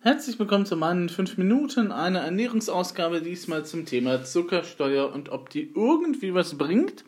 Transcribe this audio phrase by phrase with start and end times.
[0.00, 5.72] Herzlich willkommen zu meinen 5 Minuten, eine Ernährungsausgabe diesmal zum Thema Zuckersteuer und ob die
[5.74, 7.04] irgendwie was bringt.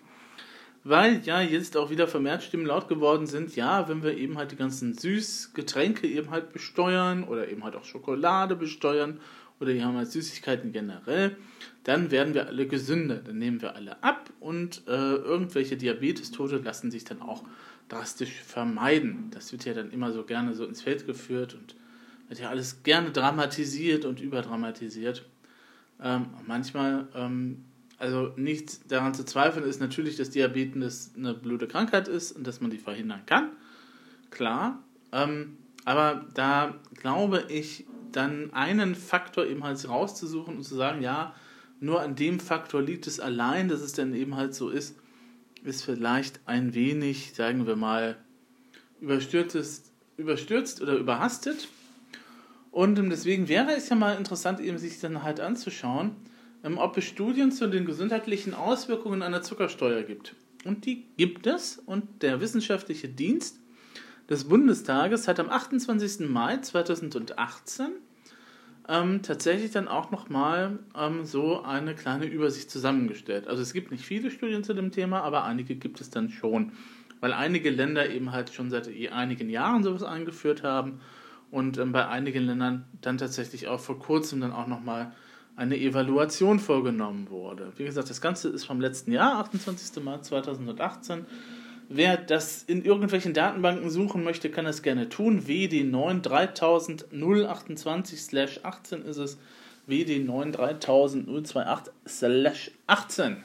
[0.83, 4.51] Weil ja jetzt auch wieder vermehrt Stimmen laut geworden sind, ja, wenn wir eben halt
[4.51, 9.21] die ganzen Süßgetränke eben halt besteuern oder eben halt auch Schokolade besteuern
[9.61, 11.37] oder die haben halt Süßigkeiten generell,
[11.85, 16.91] dann werden wir alle gesünder, dann nehmen wir alle ab und äh, irgendwelche Diabetestote lassen
[16.91, 17.45] sich dann auch
[17.89, 19.31] drastisch vermeiden.
[19.31, 21.77] Das wird ja dann immer so gerne so ins Feld geführt und
[22.31, 25.27] wird ja alles gerne dramatisiert und überdramatisiert.
[26.01, 27.65] Ähm, manchmal, ähm,
[27.99, 32.61] also nicht daran zu zweifeln ist natürlich, dass Diabetes eine blöde Krankheit ist und dass
[32.61, 33.51] man die verhindern kann.
[34.31, 34.81] Klar.
[35.11, 41.35] Ähm, aber da glaube ich, dann einen Faktor eben halt rauszusuchen und zu sagen, ja,
[41.81, 44.97] nur an dem Faktor liegt es allein, dass es dann eben halt so ist,
[45.65, 48.19] ist vielleicht ein wenig, sagen wir mal,
[49.01, 51.69] überstürzt, überstürzt oder überhastet.
[52.71, 56.13] Und deswegen wäre es ja mal interessant, eben sich dann halt anzuschauen,
[56.65, 60.35] ähm, ob es Studien zu den gesundheitlichen Auswirkungen einer Zuckersteuer gibt.
[60.65, 61.79] Und die gibt es.
[61.79, 63.59] Und der wissenschaftliche Dienst
[64.29, 66.29] des Bundestages hat am 28.
[66.29, 67.89] Mai 2018
[68.89, 73.49] ähm, tatsächlich dann auch nochmal ähm, so eine kleine Übersicht zusammengestellt.
[73.49, 76.73] Also es gibt nicht viele Studien zu dem Thema, aber einige gibt es dann schon,
[77.21, 81.01] weil einige Länder eben halt schon seit einigen Jahren sowas eingeführt haben
[81.51, 85.13] und ähm, bei einigen Ländern dann tatsächlich auch vor kurzem dann auch nochmal
[85.57, 87.73] eine Evaluation vorgenommen wurde.
[87.77, 90.03] Wie gesagt, das Ganze ist vom letzten Jahr, 28.
[90.03, 91.27] März 2018.
[91.89, 95.45] Wer das in irgendwelchen Datenbanken suchen möchte, kann das gerne tun.
[95.47, 97.07] WD9 3000
[98.63, 99.39] 18 ist es.
[99.89, 101.29] WD9 3000
[102.87, 103.37] 18.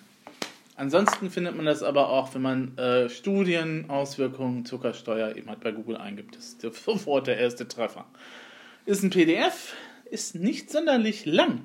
[0.78, 5.72] Ansonsten findet man das aber auch, wenn man äh, Studien, Auswirkungen, Zuckersteuer eben halt bei
[5.72, 6.36] Google eingibt.
[6.36, 8.06] Das ist sofort der erste Treffer.
[8.86, 9.74] Ist ein PDF,
[10.12, 11.62] ist nicht sonderlich lang,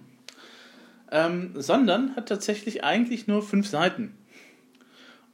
[1.11, 4.17] ähm, sondern hat tatsächlich eigentlich nur fünf Seiten.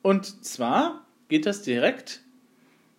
[0.02, 2.22] Und zwar geht das direkt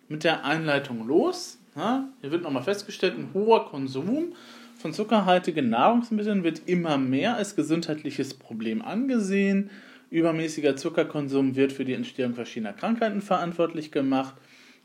[0.08, 1.58] mit der Einleitung los.
[1.74, 4.34] Ja, hier wird nochmal festgestellt, ein hoher Konsum
[4.76, 9.70] von zuckerhaltigen Nahrungsmitteln wird immer mehr als gesundheitliches Problem angesehen.
[10.10, 14.34] Übermäßiger Zuckerkonsum wird für die Entstehung verschiedener Krankheiten verantwortlich gemacht.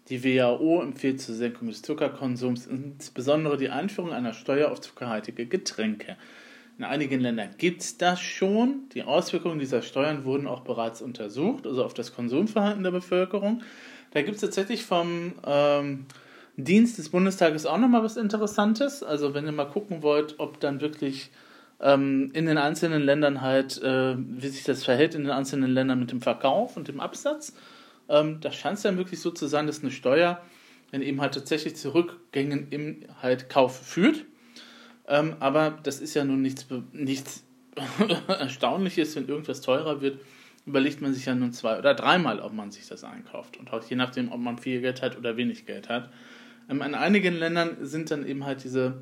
[0.10, 6.18] Die WHO empfiehlt zur Senkung des Zuckerkonsums insbesondere die Einführung einer Steuer auf zuckerhaltige Getränke.
[6.78, 8.90] In einigen Ländern gibt es das schon.
[8.94, 13.62] Die Auswirkungen dieser Steuern wurden auch bereits untersucht, also auf das Konsumverhalten der Bevölkerung.
[14.12, 16.06] Da gibt es tatsächlich vom ähm,
[16.58, 19.04] Dienst des Bundestages auch nochmal was Interessantes.
[19.04, 21.32] Also wenn ihr mal gucken wollt, ob dann wirklich
[21.84, 26.00] ähm, in den einzelnen Ländern halt, äh, wie sich das verhält in den einzelnen Ländern
[26.00, 27.54] mit dem Verkauf und dem Absatz.
[28.08, 30.42] Ähm, da scheint es dann wirklich so zu sein, dass eine Steuer
[30.92, 34.24] dann eben halt tatsächlich zu Rückgängen im halt Kauf führt.
[35.08, 37.44] Ähm, aber das ist ja nun nichts, nichts
[38.28, 40.20] Erstaunliches, wenn irgendwas teurer wird,
[40.66, 43.58] überlegt man sich ja nun zwei oder dreimal, ob man sich das einkauft.
[43.58, 46.10] Und auch je nachdem, ob man viel Geld hat oder wenig Geld hat.
[46.70, 49.02] Ähm, in einigen Ländern sind dann eben halt diese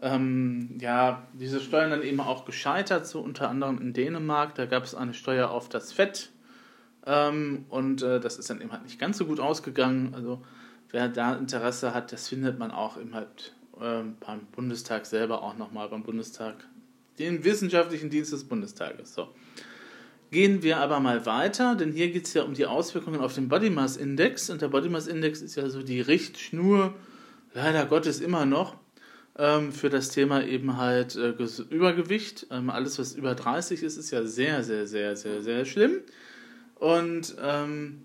[0.00, 4.54] ähm, ja, diese Steuern dann eben auch gescheitert, so unter anderem in Dänemark.
[4.54, 6.30] Da gab es eine Steuer auf das Fett
[7.06, 10.14] ähm, und äh, das ist dann eben halt nicht ganz so gut ausgegangen.
[10.14, 10.42] Also
[10.90, 15.56] wer da Interesse hat, das findet man auch eben halt äh, beim Bundestag selber auch
[15.56, 16.54] nochmal, beim Bundestag,
[17.18, 19.14] den wissenschaftlichen Dienst des Bundestages.
[19.14, 19.28] So.
[20.30, 23.48] Gehen wir aber mal weiter, denn hier geht es ja um die Auswirkungen auf den
[23.48, 26.94] Body Mass Index und der Body Mass Index ist ja so die Richtschnur,
[27.54, 28.76] leider Gottes immer noch,
[29.38, 31.30] ähm, für das Thema eben halt äh,
[31.70, 32.48] Übergewicht.
[32.50, 36.00] Ähm, alles, was über 30 ist, ist ja sehr, sehr, sehr, sehr, sehr schlimm.
[36.74, 38.04] Und ähm,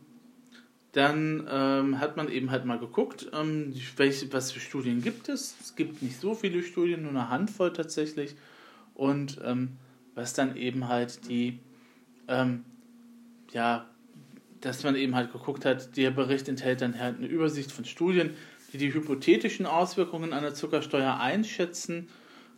[0.91, 5.55] dann ähm, hat man eben halt mal geguckt, ähm, welche, was für Studien gibt es.
[5.59, 8.35] Es gibt nicht so viele Studien, nur eine Handvoll tatsächlich.
[8.93, 9.77] Und ähm,
[10.13, 11.59] was dann eben halt die,
[13.51, 13.89] ja,
[14.61, 18.35] dass man eben halt geguckt hat, der Bericht enthält dann halt eine Übersicht von Studien,
[18.73, 22.09] die die hypothetischen Auswirkungen einer Zuckersteuer einschätzen.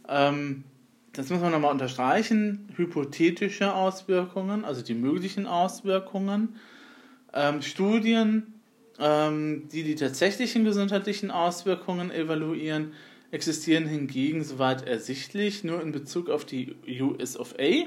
[0.07, 0.63] Ähm,
[1.11, 2.69] das muss man nochmal unterstreichen.
[2.75, 6.55] Hypothetische Auswirkungen, also die möglichen Auswirkungen.
[7.33, 8.53] Ähm, Studien,
[8.99, 12.93] ähm, die die tatsächlichen gesundheitlichen Auswirkungen evaluieren,
[13.31, 17.85] existieren hingegen soweit ersichtlich nur in Bezug auf die US of A,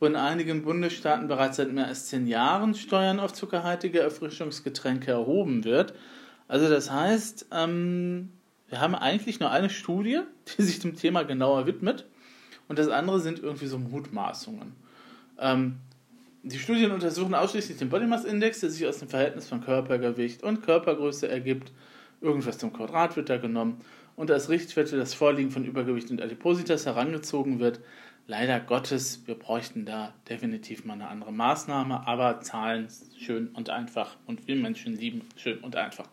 [0.00, 5.62] wo in einigen Bundesstaaten bereits seit mehr als zehn Jahren Steuern auf zuckerhaltige Erfrischungsgetränke erhoben
[5.62, 5.94] wird.
[6.52, 8.28] Also das heißt, ähm,
[8.68, 10.20] wir haben eigentlich nur eine Studie,
[10.58, 12.04] die sich dem Thema genauer widmet
[12.68, 14.74] und das andere sind irgendwie so Mutmaßungen.
[15.38, 15.78] Ähm,
[16.42, 20.42] die Studien untersuchen ausschließlich den Body Mass Index, der sich aus dem Verhältnis von Körpergewicht
[20.42, 21.72] und Körpergröße ergibt.
[22.20, 23.80] Irgendwas zum Quadrat wird da genommen.
[24.14, 27.80] und als Richtwert das Vorliegen von Übergewicht und Adipositas herangezogen wird.
[28.26, 32.88] Leider Gottes, wir bräuchten da definitiv mal eine andere Maßnahme, aber Zahlen
[33.18, 36.06] schön und einfach und wir Menschen lieben schön und einfach.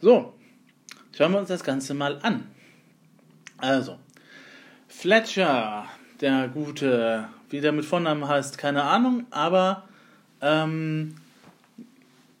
[0.00, 0.34] So,
[1.16, 2.46] schauen wir uns das Ganze mal an.
[3.56, 3.98] Also,
[4.88, 5.86] Fletcher,
[6.20, 9.88] der gute, wie der mit Vornamen heißt, keine Ahnung, aber
[10.42, 11.16] ähm,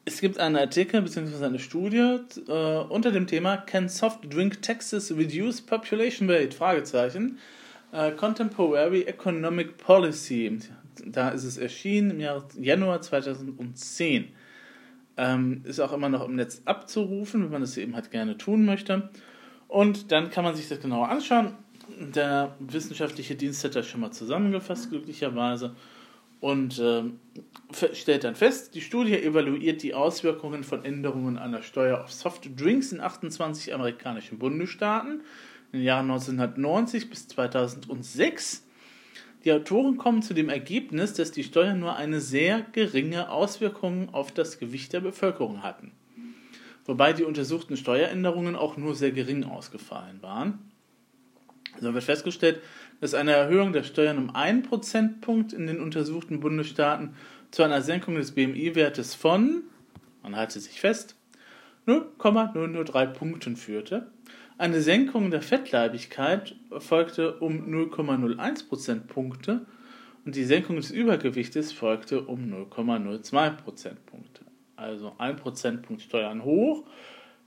[0.04, 1.44] es gibt einen Artikel bzw.
[1.44, 2.18] eine Studie
[2.48, 2.52] äh,
[2.88, 6.52] unter dem Thema Can Soft Drink Taxes Reduce Population Weight?
[6.54, 7.38] Fragezeichen.
[7.92, 10.58] Äh, Contemporary Economic Policy.
[11.04, 14.28] Da ist es erschienen im Jahr Januar 2010.
[15.16, 18.64] Ähm, ist auch immer noch im Netz abzurufen, wenn man das eben halt gerne tun
[18.64, 19.10] möchte.
[19.66, 21.54] Und dann kann man sich das genauer anschauen.
[21.98, 25.74] Der wissenschaftliche Dienst hat das schon mal zusammengefasst, glücklicherweise
[26.40, 27.02] und äh,
[27.92, 32.92] stellt dann fest, die Studie evaluiert die Auswirkungen von Änderungen einer Steuer auf Soft Drinks
[32.92, 35.20] in 28 amerikanischen Bundesstaaten
[35.72, 38.66] in den Jahren 1990 bis 2006.
[39.44, 44.32] Die Autoren kommen zu dem Ergebnis, dass die Steuern nur eine sehr geringe Auswirkung auf
[44.32, 45.92] das Gewicht der Bevölkerung hatten.
[46.84, 50.70] Wobei die untersuchten Steueränderungen auch nur sehr gering ausgefallen waren.
[51.80, 52.60] So wird festgestellt,
[53.00, 57.14] dass eine Erhöhung der Steuern um einen Prozentpunkt in den untersuchten Bundesstaaten
[57.50, 59.62] zu einer Senkung des BMI-Wertes von,
[60.22, 61.16] man halte sich fest,
[61.86, 64.10] 0,003 Punkten führte.
[64.60, 69.64] Eine Senkung der Fettleibigkeit folgte um 0,01 Prozentpunkte
[70.26, 74.42] und die Senkung des Übergewichtes folgte um 0,02 Prozentpunkte.
[74.76, 76.84] Also ein Prozentpunkt Steuern hoch,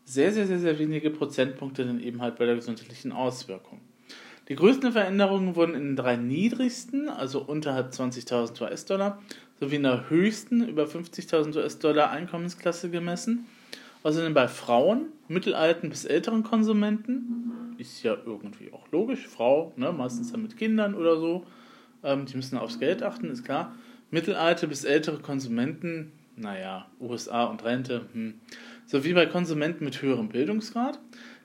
[0.03, 3.81] sehr, sehr, sehr, sehr wenige Prozentpunkte dann eben halt bei der gesundheitlichen Auswirkung.
[4.49, 9.21] Die größten Veränderungen wurden in den drei niedrigsten, also unterhalb 20.000 US-Dollar,
[9.59, 13.45] sowie in der höchsten, über 50.000 US-Dollar Einkommensklasse gemessen.
[14.03, 20.31] Außerdem bei Frauen, mittelalten bis älteren Konsumenten, ist ja irgendwie auch logisch, Frau, ne, meistens
[20.31, 21.45] dann mit Kindern oder so,
[22.03, 23.75] ähm, die müssen aufs Geld achten, ist klar.
[24.11, 28.35] Mittelalte bis ältere Konsumenten, naja, USA und Rente, hm.
[28.85, 30.99] sowie bei Konsumenten mit höherem Bildungsgrad.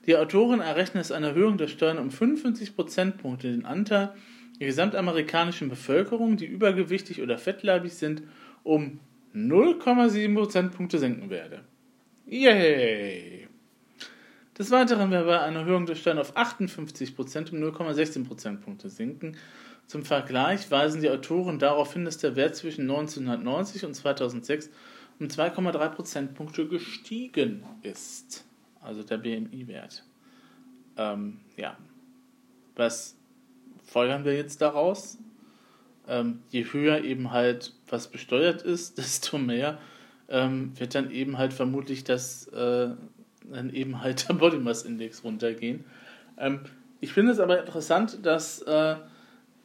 [0.05, 4.13] Die Autoren errechnen es eine Erhöhung der Steuern um 55 Prozentpunkte den Anteil
[4.59, 8.23] der gesamtamerikanischen Bevölkerung, die übergewichtig oder fettleibig sind,
[8.63, 8.99] um
[9.33, 11.61] 0,7 Prozentpunkte senken werde.
[12.29, 13.47] Yay!
[14.57, 19.37] Des Weiteren wäre bei einer Erhöhung der Steuern auf 58 Prozent um 0,16 Prozentpunkte sinken.
[19.87, 24.69] Zum Vergleich weisen die Autoren darauf hin, dass der Wert zwischen 1990 und 2006
[25.19, 28.45] um 2,3 Prozentpunkte gestiegen ist
[28.81, 30.03] also der BMI-Wert.
[30.97, 31.77] Ähm, ja,
[32.75, 33.17] was
[33.85, 35.17] folgern wir jetzt daraus?
[36.07, 39.79] Ähm, je höher eben halt was besteuert ist, desto mehr
[40.29, 42.89] ähm, wird dann eben halt vermutlich das äh,
[43.51, 45.85] dann eben halt der Body Mass Index runtergehen.
[46.37, 46.61] Ähm,
[47.01, 48.95] ich finde es aber interessant, dass äh,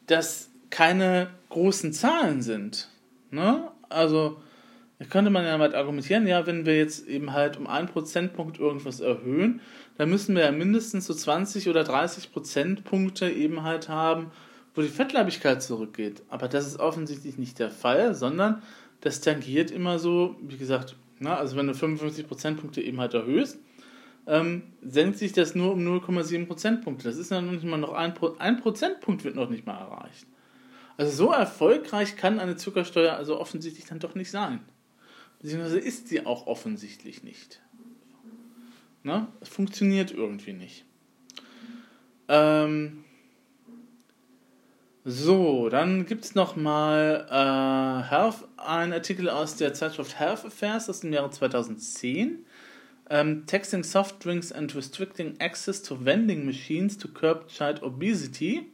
[0.06, 2.88] das keine großen Zahlen sind.
[3.30, 3.70] Ne?
[3.88, 4.40] Also
[4.98, 8.58] da könnte man ja mal argumentieren, ja, wenn wir jetzt eben halt um einen Prozentpunkt
[8.58, 9.60] irgendwas erhöhen,
[9.98, 14.30] dann müssen wir ja mindestens so 20 oder 30 Prozentpunkte eben halt haben,
[14.74, 16.22] wo die Fettleibigkeit zurückgeht.
[16.28, 18.62] Aber das ist offensichtlich nicht der Fall, sondern
[19.04, 23.58] das tangiert immer so, wie gesagt, na, also wenn du 55 Prozentpunkte eben halt erhöhst,
[24.26, 27.04] ähm, senkt sich das nur um 0,7 Prozentpunkte.
[27.04, 30.26] Das ist dann nicht mal noch ein, Pro ein Prozentpunkt wird noch nicht mal erreicht.
[30.96, 34.60] Also so erfolgreich kann eine Zuckersteuer also offensichtlich dann doch nicht sein.
[35.38, 37.60] Beziehungsweise ist sie auch offensichtlich nicht.
[39.02, 39.28] Ne?
[39.42, 40.86] Es funktioniert irgendwie nicht.
[42.28, 43.04] Ähm
[45.04, 51.12] so, dann gibt es nochmal äh, Health, Artikel aus der Zeitschrift Health Affairs aus dem
[51.12, 52.44] Jahre 2010.
[53.10, 58.72] Ähm, Texting Soft Drinks and Restricting Access to Vending Machines to Curb Child Obesity.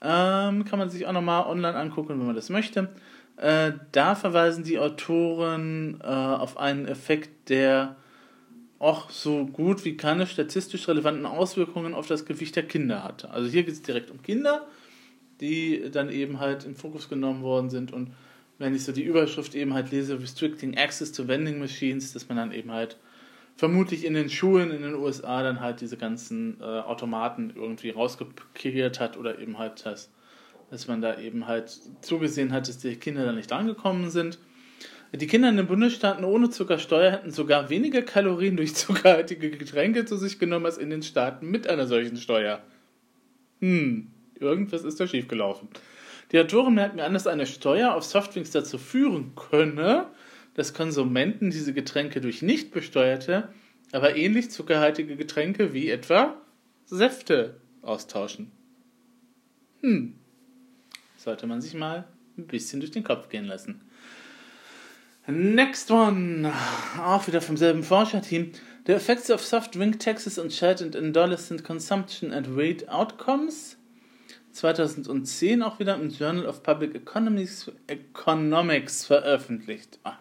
[0.00, 2.88] Ähm, kann man sich auch nochmal online angucken, wenn man das möchte.
[3.36, 7.94] Äh, da verweisen die Autoren äh, auf einen Effekt, der
[8.78, 13.30] auch so gut wie keine statistisch relevanten Auswirkungen auf das Gewicht der Kinder hatte.
[13.30, 14.66] Also hier geht es direkt um Kinder,
[15.40, 18.12] die dann eben halt in Fokus genommen worden sind und
[18.58, 22.38] wenn ich so die Überschrift eben halt lese, Restricting Access to Vending Machines, dass man
[22.38, 22.96] dann eben halt
[23.54, 28.98] vermutlich in den Schulen in den USA dann halt diese ganzen äh, Automaten irgendwie rausgekehrt
[28.98, 30.10] hat oder eben halt das
[30.70, 34.38] dass man da eben halt zugesehen hat, dass die Kinder da nicht angekommen sind.
[35.12, 40.16] Die Kinder in den Bundesstaaten ohne Zuckersteuer hätten sogar weniger Kalorien durch zuckerhaltige Getränke zu
[40.16, 42.62] sich genommen als in den Staaten mit einer solchen Steuer.
[43.60, 44.08] Hm,
[44.40, 45.68] irgendwas ist da schiefgelaufen.
[46.32, 50.06] Die Autoren merken an, dass eine Steuer auf Softdrinks dazu führen könne,
[50.54, 53.48] dass Konsumenten diese Getränke durch nicht besteuerte,
[53.92, 56.40] aber ähnlich zuckerhaltige Getränke wie etwa
[56.86, 58.50] Säfte austauschen.
[59.80, 60.14] Hm.
[61.16, 63.82] Sollte man sich mal ein bisschen durch den Kopf gehen lassen.
[65.28, 66.52] Next one.
[67.00, 68.52] Auch wieder vom selben Forscherteam.
[68.86, 73.76] The effects of soft drink taxes on child and adolescent consumption and weight outcomes.
[74.56, 79.98] 2010 auch wieder im Journal of Public Economics, Economics veröffentlicht.
[80.02, 80.18] Ah.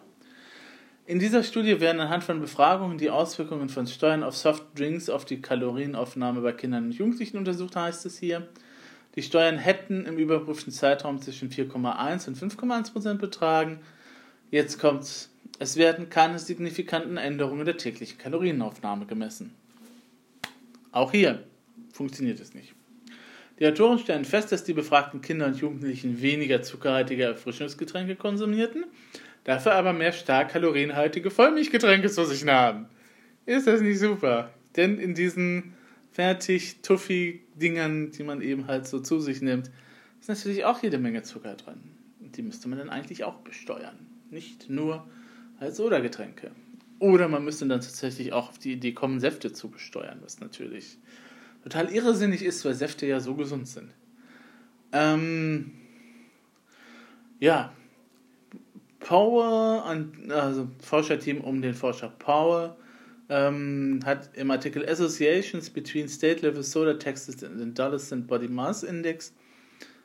[1.05, 5.41] In dieser Studie werden anhand von Befragungen die Auswirkungen von Steuern auf Softdrinks auf die
[5.41, 8.47] Kalorienaufnahme bei Kindern und Jugendlichen untersucht, heißt es hier.
[9.15, 13.79] Die Steuern hätten im überprüften Zeitraum zwischen 4,1 und 5,1 Prozent betragen.
[14.51, 15.29] Jetzt kommt's.
[15.59, 19.53] Es werden keine signifikanten Änderungen der täglichen Kalorienaufnahme gemessen.
[20.91, 21.43] Auch hier
[21.93, 22.73] funktioniert es nicht.
[23.59, 28.85] Die Autoren stellen fest, dass die befragten Kinder und Jugendlichen weniger zuckerhaltige Erfrischungsgetränke konsumierten,
[29.45, 32.87] dafür aber mehr stark kalorienhaltige Vollmilchgetränke zu sich nahmen.
[33.45, 34.51] Ist das nicht super?
[34.75, 35.73] Denn in diesen
[36.11, 39.71] fertig tuffi Dingern, die man eben halt so zu sich nimmt,
[40.19, 41.81] ist natürlich auch jede Menge Zucker drin.
[42.19, 43.95] Und die müsste man dann eigentlich auch besteuern.
[44.31, 45.07] Nicht nur
[45.59, 46.51] als Soda-Getränke.
[46.99, 50.97] Oder man müsste dann tatsächlich auch auf die Idee kommen, Säfte zu besteuern, was natürlich
[51.65, 53.89] total irrsinnig ist, weil Säfte ja so gesund sind.
[54.91, 55.71] Ähm,
[57.39, 57.73] ja,
[58.99, 59.83] Power,
[60.29, 62.77] also Forscherteam um den Forscher Power,
[63.29, 69.33] ähm, hat im Artikel Associations between State Level Soda Taxes and Adolescent Body Mass Index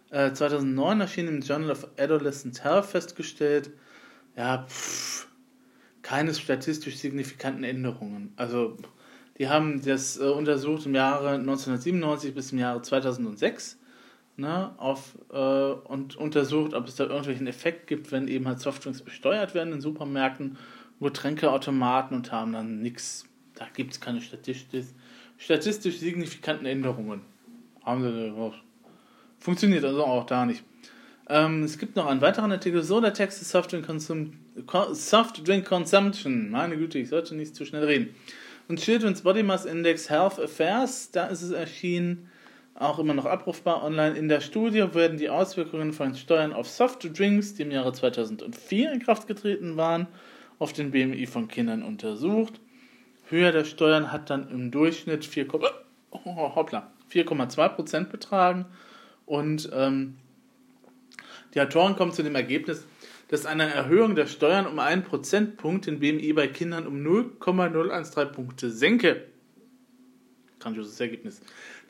[0.09, 3.71] äh, 2009 erschienen im Journal of Adolescent Health festgestellt,
[4.35, 5.29] ja, pff,
[6.01, 8.33] keine statistisch signifikanten Änderungen.
[8.37, 8.79] Also,
[9.41, 13.79] die haben das äh, untersucht im Jahre 1997 bis im Jahre 2006
[14.37, 19.01] ne, auf, äh, und untersucht, ob es da irgendwelchen Effekt gibt, wenn eben halt Softdrinks
[19.01, 20.59] besteuert werden in Supermärkten,
[21.01, 23.25] Getränkeautomaten und haben dann nichts.
[23.55, 24.89] Da gibt es keine statistisch,
[25.39, 27.23] statistisch signifikanten Änderungen.
[27.83, 28.53] Haben sie
[29.39, 30.63] Funktioniert also auch da nicht.
[31.31, 34.35] Ähm, es gibt noch einen weiteren Artikel, Soda Texas Soft Drink, Consum
[34.93, 36.51] Soft Drink Consumption.
[36.51, 38.15] Meine Güte, ich sollte nicht zu schnell reden.
[38.71, 42.31] Und Children's Body Mass Index Health Affairs, da ist es erschienen,
[42.77, 44.17] auch immer noch abrufbar online.
[44.17, 48.93] In der Studie werden die Auswirkungen von Steuern auf Soft Drinks, die im Jahre 2004
[48.93, 50.07] in Kraft getreten waren,
[50.61, 52.61] auf den BMI von Kindern untersucht.
[53.29, 58.67] Höhe der Steuern hat dann im Durchschnitt 4,2% betragen
[59.27, 60.17] und ähm,
[61.55, 62.87] die Autoren kommen zu dem Ergebnis,
[63.31, 68.71] dass eine Erhöhung der Steuern um einen Prozentpunkt den BMI bei Kindern um 0,013 Punkte
[68.71, 69.29] senke.
[70.59, 71.41] Grandioses Ergebnis.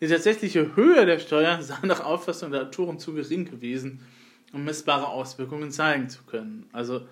[0.03, 4.01] Die tatsächliche Höhe der Steuern sei nach Auffassung der Autoren zu gering gewesen,
[4.53, 6.69] um messbare Auswirkungen zeigen zu können.
[6.73, 7.07] Also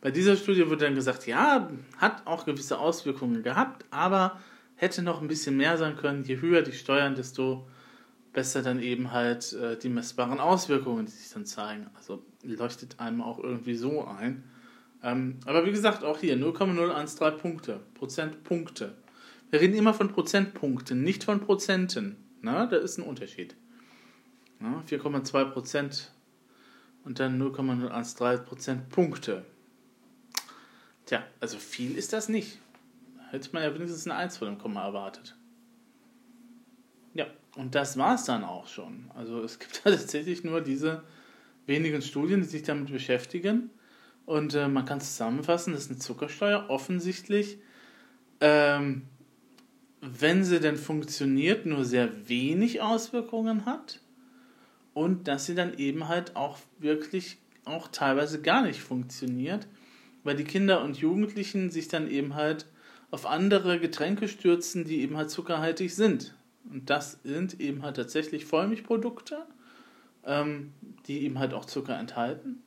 [0.00, 4.40] bei dieser Studie wurde dann gesagt, ja, hat auch gewisse Auswirkungen gehabt, aber
[4.76, 6.24] hätte noch ein bisschen mehr sein können.
[6.24, 7.68] Je höher die Steuern, desto
[8.34, 11.88] besser dann eben halt äh, die messbaren Auswirkungen, die sich dann zeigen.
[11.94, 14.44] Also leuchtet einem auch irgendwie so ein.
[15.02, 18.94] Ähm, aber wie gesagt, auch hier 0,013 Punkte, Prozentpunkte.
[19.50, 22.16] Wir reden immer von Prozentpunkten, nicht von Prozenten.
[22.42, 23.54] Na, da ist ein Unterschied.
[24.60, 26.12] 4,2 Prozent
[27.04, 29.44] und dann 0,013 Prozentpunkte.
[31.06, 32.58] Tja, also viel ist das nicht.
[33.30, 35.36] Hätte man ja wenigstens eine 1 vor dem Komma erwartet.
[37.56, 39.10] Und das war es dann auch schon.
[39.14, 41.02] Also es gibt tatsächlich nur diese
[41.66, 43.70] wenigen Studien, die sich damit beschäftigen.
[44.26, 47.58] Und äh, man kann zusammenfassen, dass eine Zuckersteuer offensichtlich,
[48.40, 49.02] ähm,
[50.00, 54.00] wenn sie denn funktioniert, nur sehr wenig Auswirkungen hat.
[54.92, 59.66] Und dass sie dann eben halt auch wirklich auch teilweise gar nicht funktioniert,
[60.22, 62.66] weil die Kinder und Jugendlichen sich dann eben halt
[63.10, 66.34] auf andere Getränke stürzen, die eben halt zuckerhaltig sind.
[66.70, 69.46] Und das sind eben halt tatsächlich Vollmilchprodukte,
[70.24, 70.72] ähm,
[71.06, 72.62] die eben halt auch Zucker enthalten.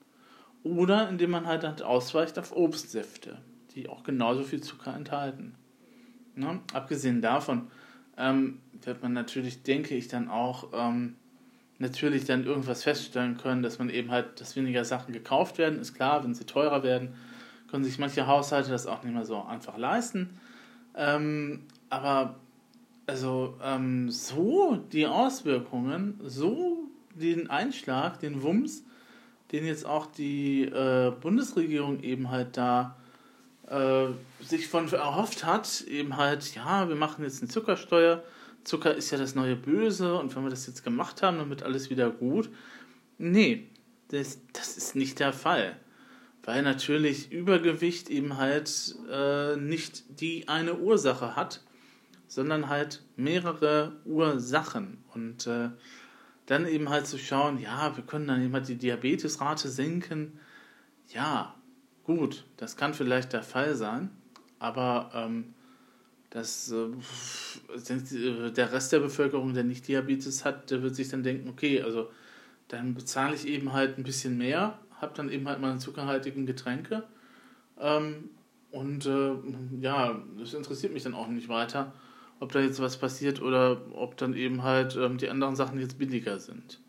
[0.63, 3.39] Oder indem man halt, halt ausweicht auf Obstsäfte,
[3.73, 5.55] die auch genauso viel Zucker enthalten.
[6.35, 6.59] Ne?
[6.73, 7.71] Abgesehen davon
[8.17, 11.15] ähm, wird man natürlich, denke ich, dann auch ähm,
[11.79, 15.79] natürlich dann irgendwas feststellen können, dass man eben halt, dass weniger Sachen gekauft werden.
[15.79, 17.15] Ist klar, wenn sie teurer werden,
[17.69, 20.39] können sich manche Haushalte das auch nicht mehr so einfach leisten.
[20.95, 22.39] Ähm, aber
[23.07, 28.83] also ähm, so die Auswirkungen, so den Einschlag, den Wumms,
[29.51, 32.97] den jetzt auch die äh, Bundesregierung eben halt da
[33.67, 34.07] äh,
[34.43, 38.23] sich von erhofft hat, eben halt, ja, wir machen jetzt eine Zuckersteuer,
[38.65, 41.63] Zucker ist ja das neue Böse und wenn wir das jetzt gemacht haben, dann wird
[41.63, 42.49] alles wieder gut.
[43.17, 43.69] Nee,
[44.09, 45.77] das, das ist nicht der Fall.
[46.43, 51.61] Weil natürlich Übergewicht eben halt äh, nicht die eine Ursache hat,
[52.27, 55.03] sondern halt mehrere Ursachen.
[55.13, 55.69] Und äh,
[56.45, 60.39] dann eben halt zu schauen, ja, wir können dann eben halt die Diabetesrate senken.
[61.09, 61.55] Ja,
[62.03, 64.09] gut, das kann vielleicht der Fall sein,
[64.59, 65.53] aber ähm,
[66.29, 71.49] das, äh, der Rest der Bevölkerung, der nicht Diabetes hat, der wird sich dann denken,
[71.49, 72.09] okay, also
[72.67, 77.03] dann bezahle ich eben halt ein bisschen mehr, habe dann eben halt meine zuckerhaltigen Getränke
[77.79, 78.29] ähm,
[78.71, 79.31] und äh,
[79.79, 81.93] ja, das interessiert mich dann auch nicht weiter,
[82.39, 85.97] ob da jetzt was passiert oder ob dann eben halt ähm, die anderen Sachen jetzt
[85.97, 86.79] billiger sind.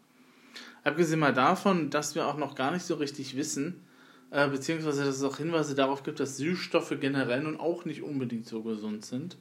[0.84, 3.82] Abgesehen mal davon, dass wir auch noch gar nicht so richtig wissen,
[4.30, 8.46] äh, beziehungsweise dass es auch Hinweise darauf gibt, dass Süßstoffe generell nun auch nicht unbedingt
[8.46, 9.36] so gesund sind.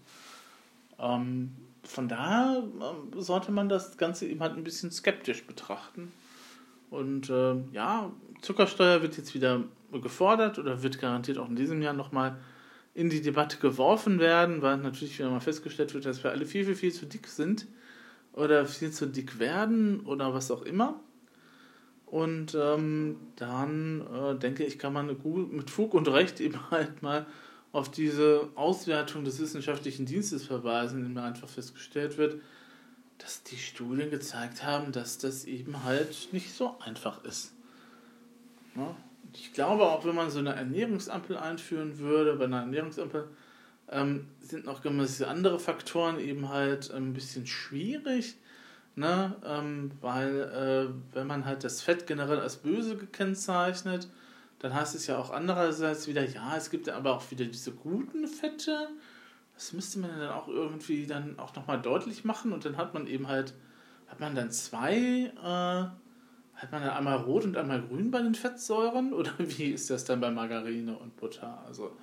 [0.99, 1.51] Ähm,
[1.83, 6.11] von daher äh, sollte man das Ganze eben halt ein bisschen skeptisch betrachten.
[6.89, 8.11] Und äh, ja,
[8.41, 12.37] Zuckersteuer wird jetzt wieder gefordert oder wird garantiert auch in diesem Jahr nochmal
[12.97, 16.65] in die Debatte geworfen werden, weil natürlich wieder mal festgestellt wird, dass wir alle viel,
[16.65, 17.67] viel, viel zu dick sind
[18.33, 20.99] oder viel zu dick werden oder was auch immer.
[22.07, 27.27] Und ähm, dann äh, denke ich, kann man mit Fug und Recht eben halt mal
[27.71, 32.41] auf diese Auswertung des wissenschaftlichen Dienstes verweisen, in dem einfach festgestellt wird,
[33.19, 37.53] dass die Studien gezeigt haben, dass das eben halt nicht so einfach ist.
[38.75, 38.95] Ja?
[39.39, 43.27] Ich glaube, auch wenn man so eine Ernährungsampel einführen würde, bei einer Ernährungsampel
[43.89, 48.37] ähm, sind noch gewisse andere Faktoren eben halt ein bisschen schwierig
[48.97, 49.35] Ne?
[49.45, 54.09] Ähm, weil äh, wenn man halt das Fett generell als böse gekennzeichnet,
[54.57, 58.27] dann heißt es ja auch andererseits wieder, ja, es gibt aber auch wieder diese guten
[58.27, 58.89] Fette.
[59.53, 63.05] Das müsste man dann auch irgendwie dann auch nochmal deutlich machen und dann hat man
[63.05, 63.53] eben halt,
[64.07, 66.06] hat man dann zwei, äh,
[66.57, 70.05] hat man dann einmal rot und einmal grün bei den Fettsäuren oder wie ist das
[70.05, 71.63] dann bei Margarine und Butter?
[71.65, 71.95] Also,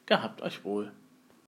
[0.04, 0.90] Gehabt euch wohl.